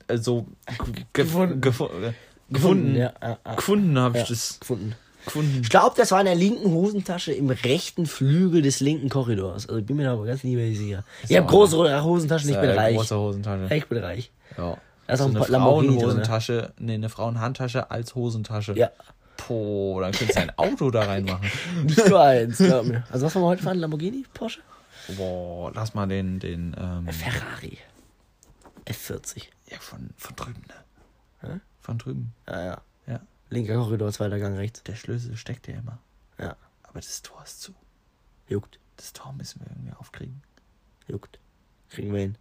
[0.08, 0.46] äh, so
[0.92, 1.60] ge Gefunden.
[1.60, 2.12] gefu äh,
[2.50, 2.94] gefunden.
[2.94, 3.54] Ja, ja, ja.
[3.54, 4.94] Gefunden habe ich das gefunden.
[5.24, 5.60] Gefunden.
[5.62, 9.68] Ich glaube, das war in der linken Hosentasche im rechten Flügel des linken Korridors.
[9.68, 11.04] Also ich bin mir da aber ganz nie mehr sicher.
[11.28, 12.96] Ich habe auch große Hosentaschen, ich bin reich.
[12.96, 13.74] Große Hosentasche.
[13.74, 14.30] Ich bin reich.
[14.56, 14.78] Ja.
[15.06, 15.58] Da ist auch so ein eine drin, ne?
[15.58, 18.72] Frauenhosentasche, nee, eine Frauenhandtasche als Hosentasche.
[18.76, 18.90] Ja.
[19.48, 21.50] Boah, dann könntest du ein Auto da reinmachen.
[21.84, 23.04] Nicht nur eins, glaub mir.
[23.10, 23.78] Also was wollen wir heute fahren?
[23.78, 24.24] Lamborghini?
[24.32, 24.60] Porsche?
[25.16, 27.78] Boah, lass mal den, den, ähm, Ferrari.
[28.86, 29.44] F40.
[29.70, 31.48] ja, von, von drüben, ne?
[31.48, 31.60] Hä?
[31.80, 32.32] Von drüben.
[32.48, 32.80] Ja, ja.
[33.54, 34.82] Linker Korridor, zweiter Gang rechts.
[34.82, 35.98] Der Schlüssel steckt ja immer.
[36.38, 36.56] Ja.
[36.82, 37.74] Aber das Tor ist zu.
[38.48, 38.78] Juckt.
[38.96, 40.42] Das Tor müssen wir irgendwie aufkriegen.
[41.08, 41.38] Juckt.
[41.90, 42.38] Kriegen wir hin.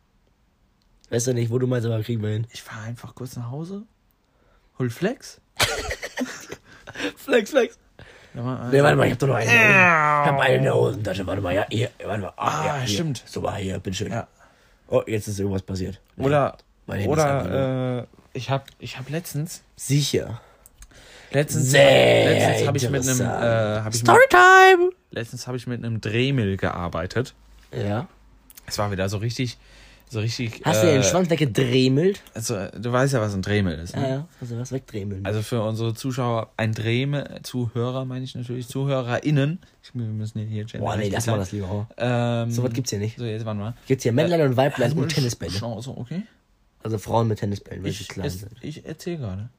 [1.10, 2.48] Weißt du nicht, wo du meinst, aber kriegen wir hin.
[2.52, 3.84] Ich fahre einfach kurz nach Hause,
[4.80, 5.40] hol Flex.
[7.16, 7.78] Flex, flex.
[8.34, 9.46] Ja, mal, Nee, warte mal, ich hab doch noch eine.
[9.46, 11.26] Ich hab eine in der Hosentasche.
[11.26, 12.34] Warte mal, ja, hier, warte mal.
[12.36, 12.88] Ah, ja, hier.
[12.88, 13.24] stimmt.
[13.26, 14.12] Super, hier, bitteschön.
[14.12, 14.28] Ja.
[14.88, 16.02] Oh, jetzt ist irgendwas passiert.
[16.18, 20.42] Oder, oder, äh, ich hab, ich hab letztens, Sicher.
[21.34, 24.92] Letztens, Sehr letztens habe ich mit einem, äh, ich mit, Storytime!
[25.12, 27.34] letztens habe ich mit einem Dremel gearbeitet.
[27.72, 28.08] Ja.
[28.66, 29.58] Es war wieder so richtig,
[30.10, 30.62] so richtig.
[30.64, 32.22] Hast du äh, den Schwanz weggedremelt?
[32.34, 33.96] Also, du weißt ja, was ein Dremel ist.
[33.96, 34.02] Ne?
[34.02, 34.28] Ja, ja.
[34.40, 35.26] Du was wegdremeln?
[35.26, 39.60] Also für unsere Zuschauer, ein Dremel, Zuhörer meine ich natürlich, ZuhörerInnen.
[39.94, 41.88] Wir müssen hier gender Boah, nee, lass mal das lieber.
[41.98, 43.18] Ähm, So was gibt's hier nicht.
[43.18, 43.74] So, jetzt warte mal.
[43.88, 45.52] Gibt's hier Männlein und Weiblein Also, und Tennisbälle.
[45.52, 46.24] Schnauze, okay.
[46.84, 48.52] Also Frauen mit Tennisbällen, weil sie Ich, klein es, sind.
[48.62, 49.50] ich erzähle gerade.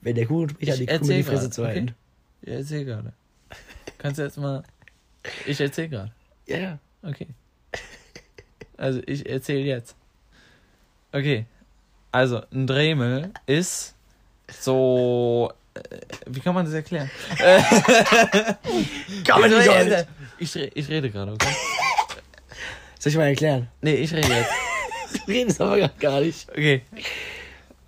[0.00, 1.70] Wenn der Kuchen spricht, hat die Kuh die Fresse zu Okay?
[1.70, 1.94] halten.
[2.42, 3.12] Ich erzähle gerade.
[3.98, 4.62] Kannst du jetzt mal.
[5.46, 6.12] Ich erzähle gerade.
[6.46, 6.78] Ja, ja.
[7.02, 7.26] Okay.
[8.76, 9.96] Also ich erzähle jetzt.
[11.12, 11.46] Okay.
[12.12, 13.94] Also ein Dremel ist
[14.60, 15.52] so.
[15.74, 15.80] äh,
[16.26, 17.10] Wie kann man das erklären?
[19.24, 20.08] Kann man ich, nicht rede, sagen.
[20.38, 21.54] ich, ich rede gerade, okay?
[22.98, 23.68] Soll ich mal erklären?
[23.82, 24.50] Nee, ich rede jetzt.
[25.26, 26.50] Du redest aber gar nicht.
[26.50, 26.82] Okay.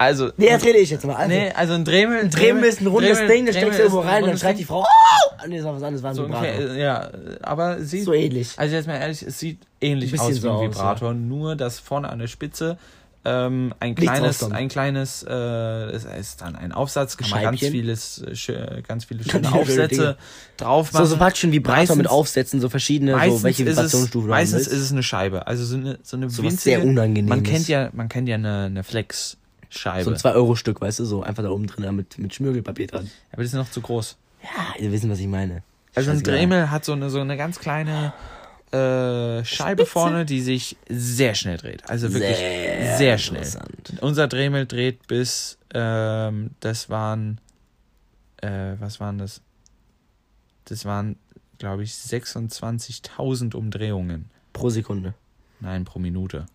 [0.00, 0.30] Also.
[0.38, 1.14] Nee, jetzt rede ich jetzt mal.
[1.14, 2.20] Also, Nee, also ein Dremel.
[2.20, 4.20] Ein Dremel ist ein rundes Dremel- Ding, das Dremel steckst du irgendwo ist ein rein,
[4.22, 5.46] dann rundes schreit die Frau, oh!
[5.46, 6.48] Nee, das war was anderes, war ein So Vibrator.
[6.54, 7.10] ungefähr, äh, ja,
[7.42, 8.04] aber sieht.
[8.04, 8.48] So ähnlich.
[8.56, 11.54] Also jetzt mal ehrlich, es sieht ähnlich Ein aus wie so ein aus, Vibrator, nur
[11.54, 12.78] dass vorne an der Spitze
[13.22, 14.54] ähm, ein kleines, rauskommt.
[14.54, 19.22] ein kleines, äh, es ist dann ein Aufsatz, kann man ganz vieles, äh, ganz viele
[19.24, 20.16] Ganz schöne viele Aufsätze
[20.56, 21.08] drauf So, machen.
[21.10, 24.26] so praktisch ein Vibrator mit Meistens- Aufsätzen, so verschiedene, meistens so welche ist es, Vibrationsstufen
[24.28, 26.84] du meistens ist es eine Scheibe, also so eine, so eine So was winzige, sehr
[26.86, 27.28] Unangenehmes.
[27.28, 28.84] Man kennt ja, man kennt ja eine, eine
[29.70, 33.10] Flex-Scheibe, So ein 2-Euro-Stück, weißt du, so einfach da oben drin mit, mit Schmirgelpapier dran.
[33.32, 34.16] aber das ist noch zu groß.
[34.42, 35.62] Ja, ihr wissen, was ich meine.
[35.94, 36.22] Also ein.
[36.22, 38.12] Dremel hat so eine, so eine ganz kleine
[38.72, 39.86] äh, Scheibe Spitze.
[39.92, 41.88] vorne, die sich sehr schnell dreht.
[41.88, 43.46] Also wirklich Sehr sehr, schnell.
[44.00, 47.40] Unser Dremel dreht bis, ähm, das waren,
[48.38, 49.40] äh, was waren das?
[50.66, 51.16] Das waren,
[51.58, 54.30] glaube ich, 26.000 Umdrehungen.
[54.52, 55.14] Pro Sekunde.
[55.58, 56.46] Nein, pro Minute.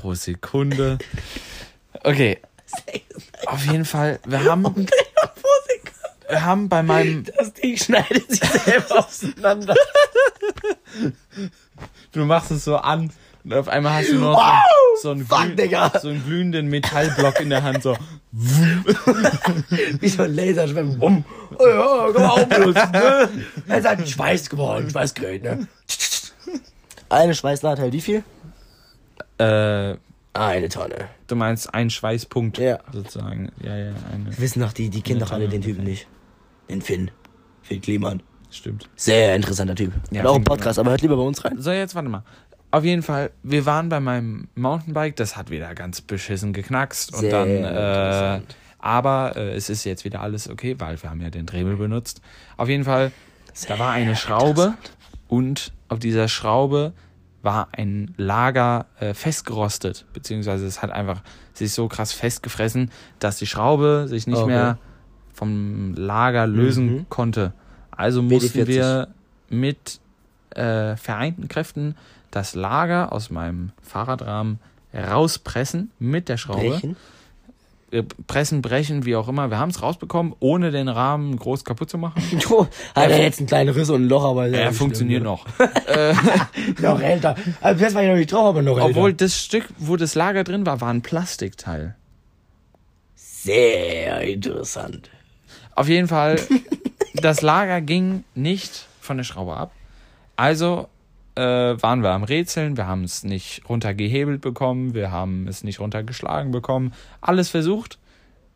[0.00, 0.96] Pro Sekunde.
[2.04, 2.38] Okay,
[3.46, 4.86] auf jeden Fall, wir haben,
[6.26, 9.74] wir haben bei meinem, Das Ding schneidet sich selber auseinander.
[12.12, 13.12] du machst es so an
[13.44, 14.62] und auf einmal hast du nur Wow,
[14.96, 17.94] so, so, einen, fuck, so einen glühenden Metallblock in der Hand, so.
[18.32, 20.98] Wie so ein Laserschwimmen.
[20.98, 21.24] Um.
[21.58, 23.28] Oh ja, komm mal auf, bloß, ne?
[23.68, 25.68] Er ist halt ein Schweiß geworden, Schweißgerät, ne?
[27.10, 28.24] Eine Schweißnaht hält wie viel?
[29.40, 29.96] Äh,
[30.32, 31.08] Eine Tonne.
[31.26, 32.78] du meinst ein Schweißpunkt, Ja.
[32.92, 33.50] sozusagen.
[33.62, 34.38] Ja, ja, eine.
[34.38, 36.06] Wissen doch, die, die kennen doch alle den Typen nicht.
[36.68, 37.10] Den Finn.
[37.62, 38.22] Finn Kliman.
[38.50, 38.88] Stimmt.
[38.96, 39.92] Sehr interessanter Typ.
[40.10, 41.60] Ja, Hat auch einen Finn Podcast, aber hört lieber bei uns rein.
[41.60, 42.22] So, jetzt warte mal.
[42.72, 47.12] Auf jeden Fall, wir waren bei meinem Mountainbike, das hat wieder ganz beschissen geknackst.
[47.14, 48.40] Und Sehr dann, äh,
[48.78, 52.20] aber äh, es ist jetzt wieder alles okay, weil wir haben ja den Dremel benutzt.
[52.56, 53.10] Auf jeden Fall,
[53.66, 54.74] da war eine Schraube
[55.26, 56.92] und auf dieser Schraube
[57.42, 61.22] war ein Lager äh, festgerostet, beziehungsweise es hat einfach
[61.54, 64.46] sich so krass festgefressen, dass die Schraube sich nicht Okay.
[64.46, 64.78] mehr
[65.32, 67.06] vom Lager lösen Mhm.
[67.08, 67.52] konnte.
[67.90, 68.66] Also mussten WD-40.
[68.66, 69.08] wir
[69.48, 70.00] mit
[70.50, 71.96] äh, vereinten Kräften
[72.30, 74.58] das Lager aus meinem Fahrradrahmen
[74.94, 76.68] rauspressen mit der Schraube.
[76.70, 76.96] Brechen.
[77.92, 79.50] Äh, Pressen, brechen, wie auch immer.
[79.50, 82.22] Wir haben es rausbekommen, ohne den Rahmen groß kaputt zu machen.
[82.38, 85.44] Jo, hat er jetzt einen kleinen Riss und ein Loch, aber Er funktioniert noch.
[86.80, 87.34] Noch älter.
[87.60, 88.90] Also das war ich noch nicht drauf, aber noch älter.
[88.90, 91.96] Obwohl das Stück, wo das Lager drin war, war ein Plastikteil.
[93.14, 95.10] Sehr interessant.
[95.74, 96.38] Auf jeden Fall,
[97.14, 99.72] das Lager ging nicht von der Schraube ab.
[100.36, 100.88] Also
[101.40, 105.80] äh, waren wir am Rätseln, wir haben es nicht runtergehebelt bekommen, wir haben es nicht
[105.80, 106.92] runtergeschlagen bekommen.
[107.20, 107.98] Alles versucht,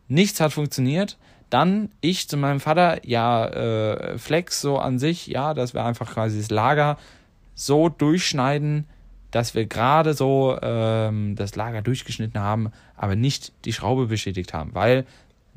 [0.07, 1.17] nichts hat funktioniert.
[1.49, 6.13] Dann ich zu meinem Vater, ja, äh, Flex so an sich, ja, dass wir einfach
[6.13, 6.97] quasi das Lager
[7.53, 8.85] so durchschneiden,
[9.31, 14.73] dass wir gerade so ähm, das Lager durchgeschnitten haben, aber nicht die Schraube beschädigt haben,
[14.73, 15.05] weil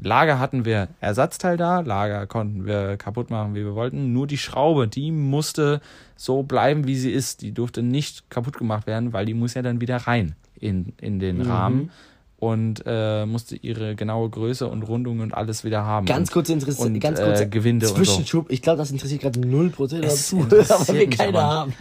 [0.00, 4.12] Lager hatten wir Ersatzteil da, Lager konnten wir kaputt machen, wie wir wollten.
[4.12, 5.80] Nur die Schraube, die musste
[6.16, 7.42] so bleiben, wie sie ist.
[7.42, 11.18] Die durfte nicht kaputt gemacht werden, weil die muss ja dann wieder rein in, in
[11.18, 11.50] den Mhm.
[11.50, 11.90] Rahmen
[12.38, 16.06] und äh, musste ihre genaue Größe und Rundung und alles wieder haben.
[16.06, 17.96] Ganz kurz interessant, und, ganz äh, kurz Gewinde und so.
[17.96, 18.50] Zwischenschub.
[18.50, 21.74] Ich glaube, das interessiert gerade 0% der Es interessiert wir keine aber haben.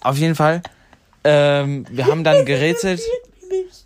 [0.00, 0.62] Auf jeden Fall.
[1.24, 3.00] Ähm, wir haben dann gerätselt.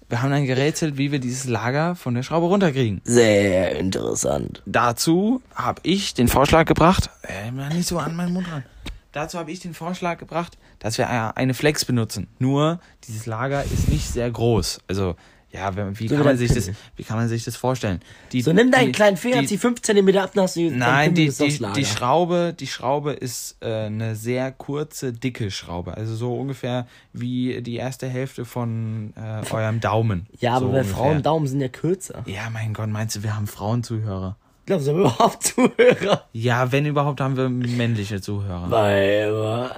[0.08, 3.00] Wir haben dann gerätselt, wie wir dieses Lager von der Schraube runterkriegen.
[3.04, 4.62] Sehr interessant.
[4.66, 8.64] Dazu habe ich den Vorschlag gebracht, äh, nicht so an meinen Mund ran.
[9.12, 12.28] Dazu habe ich den Vorschlag gebracht, dass wir äh, eine Flex benutzen.
[12.38, 14.80] Nur dieses Lager ist nicht sehr groß.
[14.86, 15.16] Also
[15.50, 18.00] ja, wie So kann man sich das, wie kann man sich das vorstellen?
[18.32, 20.70] Die, So, nimm deinen die- kleinen Finger, die- zieh 5 cm ab, dann hast du
[20.70, 25.96] Nein, Pimmel die, die, die Schraube, die Schraube ist äh, eine sehr kurze, dicke Schraube.
[25.96, 30.26] Also so ungefähr wie die erste Hälfte von äh, eurem Daumen.
[30.38, 30.94] Ja, aber so bei ungefähr.
[30.96, 32.22] Frauen Daumen sind ja kürzer.
[32.26, 34.36] Ja, mein Gott, meinst du, wir haben Frauenzuhörer?
[34.66, 36.24] Glaubst du, haben wir überhaupt Zuhörer?
[36.34, 38.70] Ja, wenn überhaupt, haben wir männliche Zuhörer.
[38.70, 39.76] Weiber.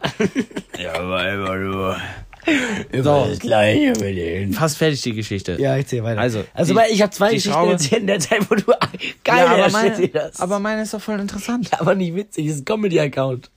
[0.76, 1.96] Ja, Weiber, du.
[2.92, 4.53] Immer das Gleiche mit denen.
[4.55, 5.57] Fast fertig die Geschichte.
[5.61, 6.20] Ja, erzähl weiter.
[6.20, 8.64] Also, also die- weil ich habe zwei Geschichten Schraube- erzählt in der Zeit, wo du
[8.64, 8.79] geil
[9.26, 10.40] Ja, aber, meine, das.
[10.40, 11.68] aber meine ist doch voll interessant.
[11.79, 13.50] aber nicht witzig, das ist ein Comedy-Account.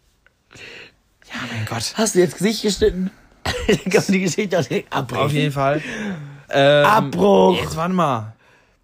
[1.27, 1.93] Ja, mein Gott.
[1.95, 3.09] Hast du jetzt Gesicht geschnitten?
[3.67, 5.25] Dann kann man die Geschichte auch direkt abbrechen.
[5.25, 5.81] Auf jeden Fall.
[6.49, 7.59] Ähm, Abbruch.
[7.61, 8.33] Jetzt warte mal.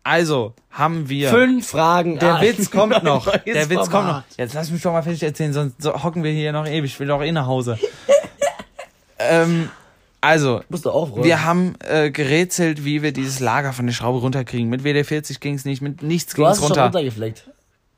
[0.04, 1.30] Also, haben wir.
[1.30, 2.18] Fünf Fragen.
[2.20, 2.42] Der an.
[2.42, 3.28] Witz kommt noch.
[3.46, 3.92] Der Witz kommt noch.
[3.92, 4.24] Format.
[4.38, 6.86] Jetzt lass mich doch mal fertig erzählen, sonst so hocken wir hier noch ewig.
[6.92, 7.78] Ich will doch eh nach Hause.
[9.20, 9.70] ähm,
[10.22, 14.70] also, du wir haben äh, gerätselt, wie wir dieses Lager von der Schraube runterkriegen.
[14.70, 16.84] Mit WD-40 ging es nicht, mit nichts du ging hast es es schon runter.
[16.86, 17.50] runtergefleckt.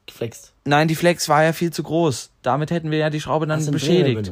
[0.06, 0.54] Geflext.
[0.66, 2.32] Nein, die Flex war ja viel zu groß.
[2.42, 4.32] Damit hätten wir ja die Schraube dann Hast du beschädigt.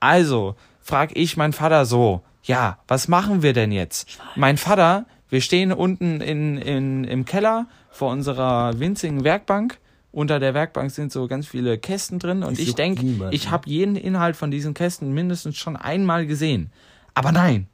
[0.00, 4.18] Also, frag ich meinen Vater so, ja, was machen wir denn jetzt?
[4.36, 9.78] Mein Vater, wir stehen unten in, in, im Keller vor unserer winzigen Werkbank.
[10.10, 13.94] Unter der Werkbank sind so ganz viele Kästen drin und ich denke, ich habe jeden
[13.94, 16.72] Inhalt von diesen Kästen mindestens schon einmal gesehen.
[17.18, 17.66] Aber nein,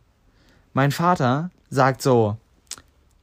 [0.72, 2.38] mein Vater sagt so,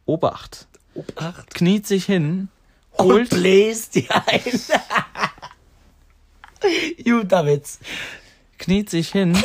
[0.05, 1.55] Obacht, Obacht.
[1.55, 2.49] kniet sich hin,
[2.91, 4.39] Und holt, bläst dir ein.
[7.03, 7.79] Guter Witz.
[8.59, 9.35] kniet sich hin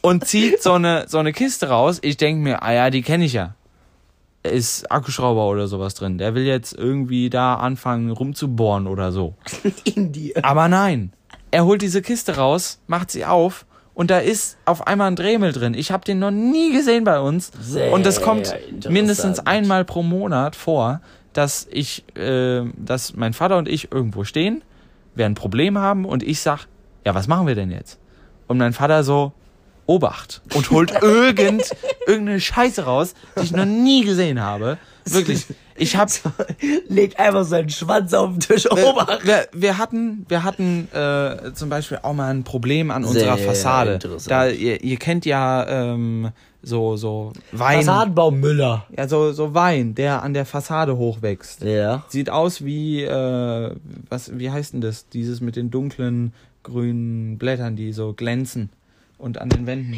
[0.00, 1.98] und zieht so eine, so eine Kiste raus.
[2.00, 3.54] Ich denke mir, ah ja, die kenne ich ja.
[4.42, 6.16] Ist Akkuschrauber oder sowas drin.
[6.16, 9.34] Der will jetzt irgendwie da anfangen rumzubohren oder so.
[9.84, 10.42] In dir.
[10.42, 11.12] Aber nein,
[11.50, 13.66] er holt diese Kiste raus, macht sie auf
[14.00, 15.74] und da ist auf einmal ein Dremel drin.
[15.74, 17.52] Ich habe den noch nie gesehen bei uns.
[17.60, 18.56] Sehr und das kommt
[18.88, 21.02] mindestens einmal pro Monat vor,
[21.34, 24.64] dass ich, äh, dass mein Vater und ich irgendwo stehen,
[25.14, 26.66] wir ein Problem haben und ich sag,
[27.04, 27.98] ja, was machen wir denn jetzt?
[28.46, 29.34] Und mein Vater so,
[29.84, 31.70] Obacht und holt irgend,
[32.06, 34.78] irgendeine Scheiße raus, die ich noch nie gesehen habe.
[35.04, 35.44] Wirklich.
[35.80, 36.08] Ich hab,
[36.88, 38.70] Legt einfach seinen Schwanz auf den Tisch.
[38.70, 39.24] Obacht.
[39.24, 43.46] wir, wir hatten, wir hatten äh, zum Beispiel auch mal ein Problem an unserer Sehr
[43.46, 43.94] Fassade.
[43.94, 44.30] interessant.
[44.30, 46.30] Da ihr, ihr kennt ja ähm,
[46.62, 48.84] so so Wein, Fassadenbaum Müller.
[48.96, 51.62] ja so so Wein, der an der Fassade hochwächst.
[51.62, 52.04] Ja.
[52.08, 53.74] Sieht aus wie äh,
[54.08, 54.38] was?
[54.38, 55.08] Wie heißt denn das?
[55.08, 58.68] Dieses mit den dunklen grünen Blättern, die so glänzen
[59.16, 59.94] und an den Wänden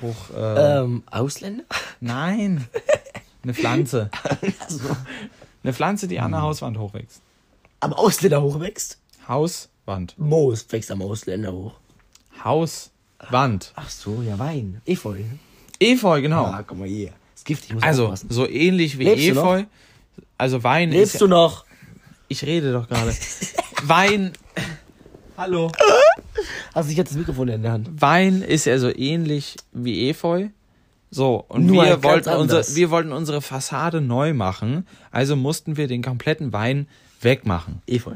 [0.00, 0.36] hoch.
[0.36, 1.62] Äh, Ähm, Ausländer?
[2.00, 2.66] Nein,
[3.42, 4.10] eine Pflanze.
[5.64, 7.20] Eine Pflanze, die an der Hauswand hochwächst.
[7.78, 8.98] Am Ausländer hochwächst?
[9.28, 10.14] Hauswand.
[10.18, 11.74] Moos wächst am Ausländer hoch.
[12.42, 13.72] Hauswand.
[13.76, 14.80] Ach so, ja, Wein.
[14.86, 15.20] Efeu.
[15.78, 16.46] Efeu, genau.
[16.46, 17.12] Ah, guck mal hier.
[17.36, 18.28] Ist giftig, ich muss Also, aufpassen.
[18.30, 19.54] so ähnlich wie Lebst du noch?
[19.54, 19.64] Efeu.
[20.38, 21.20] Also Wein Lebst ist.
[21.20, 21.64] du noch?
[22.26, 23.14] Ich rede doch gerade.
[23.84, 24.32] Wein.
[25.36, 25.70] Hallo.
[26.74, 27.88] Hast du jetzt das Mikrofon in der Hand?
[28.00, 30.48] Wein ist ja so ähnlich wie Efeu.
[31.14, 35.76] So, und Nur wir halt wollten, unsere, wir wollten unsere Fassade neu machen, also mussten
[35.76, 36.88] wir den kompletten Wein
[37.20, 37.82] wegmachen.
[37.86, 38.14] Efeu.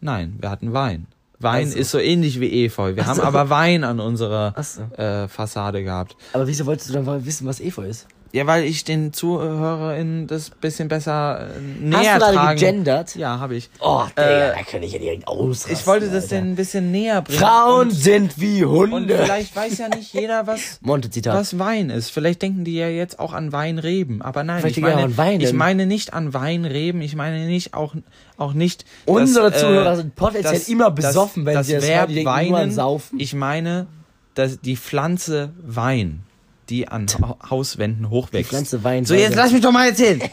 [0.00, 1.06] Nein, wir hatten Wein.
[1.38, 1.78] Wein Ach so.
[1.78, 2.96] ist so ähnlich wie Efeu.
[2.96, 3.22] Wir Ach haben so.
[3.22, 4.82] aber Wein an unserer so.
[5.00, 6.16] äh, Fassade gehabt.
[6.32, 8.08] Aber wieso wolltest du dann wissen, was Efeu ist?
[8.32, 13.16] Ja, weil ich den ZuhörerInnen das bisschen besser äh, Hast näher du gerade gegendert?
[13.16, 13.70] Ja, habe ich.
[13.80, 15.72] Oh, Digga, Äh, da kann ich ja direkt ausrasten.
[15.72, 17.38] Ich wollte das denn ein bisschen näher bringen.
[17.38, 19.16] Frauen Und, sind wie und Hunde.
[19.16, 22.10] vielleicht weiß ja nicht jeder, was, was Wein ist.
[22.10, 24.20] Vielleicht denken die ja jetzt auch an Weinreben.
[24.20, 27.00] Aber nein, Vielleicht ich meine, an Wein, ich meine nicht an Weinreben.
[27.00, 27.94] Ich meine nicht auch,
[28.36, 28.84] auch nicht.
[29.06, 31.92] Unsere dass, Zuhörer sind potenziell immer besoffen, wenn sie das hören.
[31.94, 32.70] Verb Die an Weinen.
[32.72, 33.18] Saufen.
[33.18, 33.86] Ich meine,
[34.34, 36.22] dass die Pflanze Wein,
[36.70, 38.50] die an Ha- Hauswänden hochwächst.
[38.50, 39.04] Die Pflanze Wein.
[39.04, 40.22] So, jetzt lass mich doch mal erzählen.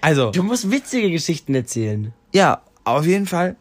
[0.00, 2.12] Also, Du musst witzige Geschichten erzählen.
[2.32, 3.56] ja, auf jeden Fall.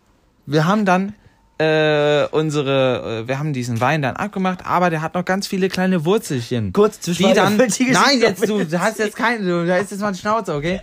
[0.46, 1.14] Wir haben dann
[1.58, 5.70] äh, unsere, äh, wir haben diesen Wein dann abgemacht, aber der hat noch ganz viele
[5.70, 6.74] kleine Wurzelchen.
[6.74, 7.70] Kurz die Zwischenfrage, dann.
[7.70, 10.54] die Nein, jetzt du, du hast jetzt keinen, du, da ist jetzt mal die Schnauze,
[10.54, 10.82] okay?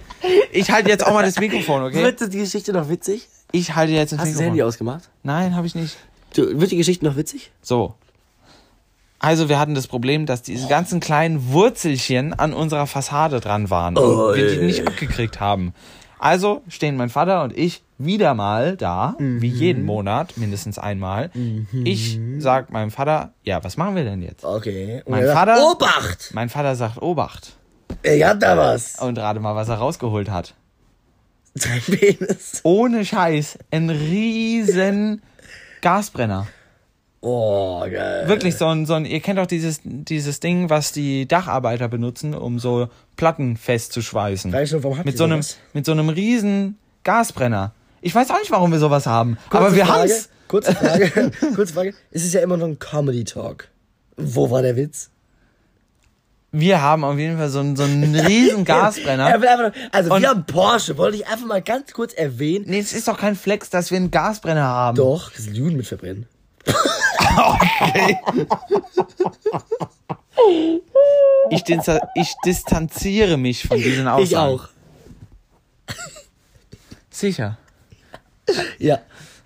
[0.53, 2.03] Ich halte jetzt auch mal das Mikrofon, okay?
[2.03, 3.29] Wird die Geschichte noch witzig?
[3.53, 4.45] Ich halte jetzt das Hast du das Mikrofon.
[4.47, 5.11] Handy ausgemacht?
[5.23, 5.99] Nein, habe ich nicht.
[6.35, 7.51] Du, wird die Geschichte noch witzig?
[7.61, 7.97] So.
[9.21, 13.97] Also wir hatten das Problem, dass diese ganzen kleinen Wurzelchen an unserer Fassade dran waren
[13.97, 15.75] und wir die nicht abgekriegt haben.
[16.19, 21.31] Also stehen mein Vater und ich wieder mal da, wie jeden Monat, mindestens einmal.
[21.85, 24.43] Ich sag meinem Vater, ja, was machen wir denn jetzt?
[24.45, 25.03] Okay.
[25.05, 26.31] Und Mein er sagt, Vater- Obacht!
[26.33, 27.53] Mein Vater sagt, Obacht.
[28.03, 28.99] Ich hab da was.
[29.01, 30.55] Und rate mal, was er rausgeholt hat.
[31.55, 32.61] Dein Penis.
[32.63, 35.21] Ohne Scheiß, ein riesen
[35.83, 36.47] Gasbrenner.
[37.23, 38.27] Oh, geil.
[38.29, 42.35] Wirklich so ein, so ein, ihr kennt doch dieses, dieses Ding, was die Dacharbeiter benutzen,
[42.35, 44.51] um so Platten festzuschweißen.
[44.53, 45.41] Weißt du, warum habt Mit so einem,
[45.75, 47.73] mit so einem riesen Gasbrenner.
[48.01, 49.37] Ich weiß auch nicht, warum wir sowas haben.
[49.51, 50.29] Kurze aber wir Frage, haben's.
[50.49, 51.31] Kurze Frage.
[51.55, 51.95] kurze Frage.
[52.11, 53.69] Es ist ja immer noch ein Comedy-Talk.
[54.17, 55.11] Wo war der Witz?
[56.53, 59.29] Wir haben auf jeden Fall so einen, so einen riesen Gasbrenner.
[59.29, 60.97] Er nur, also Und- wir haben Porsche.
[60.97, 62.65] Wollte ich einfach mal ganz kurz erwähnen.
[62.67, 64.97] Nee, es ist doch kein Flex, dass wir einen Gasbrenner haben.
[64.97, 66.27] Doch, das sind Juden mit verbrennen.
[71.51, 74.25] Ich, dis- ich distanziere mich von diesen Aussagen.
[74.25, 74.69] Ich auch.
[77.11, 77.59] Sicher.
[78.79, 79.01] Ja.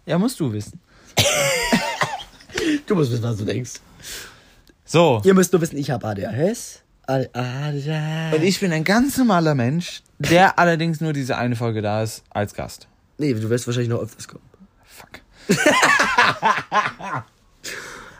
[0.06, 0.80] Ja, musst du wissen.
[2.86, 3.72] Du musst wissen, was du denkst.
[4.84, 5.22] So.
[5.24, 6.80] Ihr müsst nur wissen, ich habe ADHS.
[7.06, 8.34] ADHS.
[8.34, 12.22] Und ich bin ein ganz normaler Mensch, der allerdings nur diese eine Folge da ist
[12.30, 12.86] als Gast.
[13.18, 14.44] Nee, du wirst wahrscheinlich noch öfters kommen.
[14.84, 15.20] Fuck.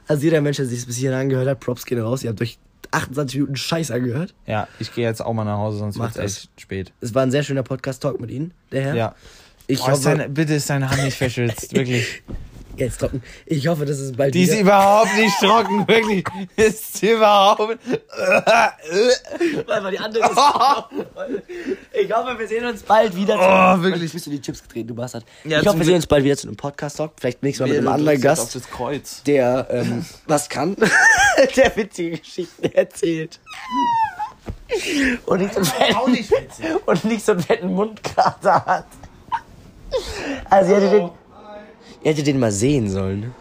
[0.07, 2.23] Also jeder Mensch, der sich das bis hierhin angehört hat, Props gehen raus.
[2.23, 2.59] Ihr habt euch
[2.91, 4.35] 28 Minuten Scheiß angehört.
[4.47, 6.93] Ja, ich gehe jetzt auch mal nach Hause, sonst wird es echt spät.
[7.01, 8.95] Es war ein sehr schöner Podcast-Talk mit Ihnen, der Herr.
[8.95, 9.15] Ja.
[9.67, 12.23] Ich Boah, ist hoffe, deine, bitte ist deine Hand nicht verschwitzt, wirklich.
[12.77, 13.23] jetzt trocken.
[13.47, 14.61] Ich hoffe, dass es bald Die ist wieder...
[14.61, 16.25] überhaupt nicht trocken, wirklich.
[16.57, 17.79] Ist überhaupt.
[19.67, 20.39] Weil die andere ist.
[21.93, 23.37] ich hoffe, wir sehen uns bald wieder.
[23.37, 24.13] Oh, wirklich.
[24.13, 25.25] Bist du die Chips gedreht, du Bastard.
[25.45, 27.13] Ja, ich hoffe, wir sehen uns bald wieder zu einem Podcast-Talk.
[27.19, 29.23] Vielleicht nächstes Mal mit einem anderen Gast, das Kreuz.
[29.25, 30.77] der ähm, was kann,
[31.57, 33.41] der witzige Geschichten erzählt.
[35.27, 36.33] Und nicht so einen fetten, nicht
[36.87, 38.87] und nicht so einen fetten Mundkater hat.
[40.51, 41.11] Also ihr hättet den,
[42.05, 43.35] ihr hättet den mal sehen sollen.